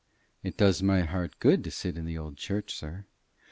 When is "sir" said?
2.73-3.05